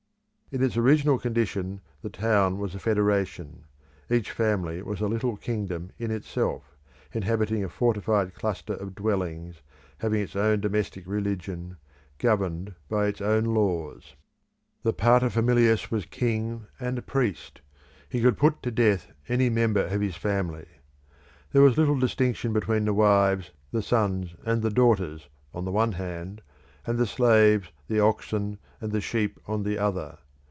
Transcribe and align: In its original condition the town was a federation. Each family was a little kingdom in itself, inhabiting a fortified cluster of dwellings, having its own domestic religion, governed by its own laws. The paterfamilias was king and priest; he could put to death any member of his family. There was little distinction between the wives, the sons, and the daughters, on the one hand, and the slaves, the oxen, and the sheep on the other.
In 0.53 0.61
its 0.61 0.75
original 0.75 1.17
condition 1.17 1.79
the 2.01 2.09
town 2.09 2.57
was 2.57 2.75
a 2.75 2.79
federation. 2.79 3.63
Each 4.09 4.31
family 4.31 4.81
was 4.81 4.99
a 4.99 5.07
little 5.07 5.37
kingdom 5.37 5.93
in 5.97 6.11
itself, 6.11 6.75
inhabiting 7.13 7.63
a 7.63 7.69
fortified 7.69 8.33
cluster 8.35 8.73
of 8.73 8.93
dwellings, 8.93 9.61
having 9.99 10.19
its 10.19 10.35
own 10.35 10.59
domestic 10.59 11.07
religion, 11.07 11.77
governed 12.17 12.75
by 12.89 13.05
its 13.07 13.21
own 13.21 13.45
laws. 13.45 14.15
The 14.83 14.91
paterfamilias 14.91 15.89
was 15.89 16.03
king 16.05 16.65
and 16.81 17.07
priest; 17.07 17.61
he 18.09 18.19
could 18.21 18.35
put 18.37 18.61
to 18.63 18.71
death 18.71 19.07
any 19.29 19.49
member 19.49 19.85
of 19.85 20.01
his 20.01 20.17
family. 20.17 20.67
There 21.53 21.61
was 21.61 21.77
little 21.77 21.97
distinction 21.97 22.51
between 22.51 22.83
the 22.83 22.93
wives, 22.93 23.51
the 23.71 23.81
sons, 23.81 24.35
and 24.43 24.61
the 24.61 24.69
daughters, 24.69 25.29
on 25.53 25.63
the 25.63 25.71
one 25.71 25.93
hand, 25.93 26.41
and 26.85 26.97
the 26.97 27.07
slaves, 27.07 27.69
the 27.87 28.01
oxen, 28.01 28.59
and 28.81 28.91
the 28.91 28.99
sheep 28.99 29.39
on 29.47 29.63
the 29.63 29.77
other. 29.77 30.17